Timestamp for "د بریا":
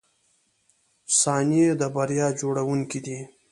1.79-2.27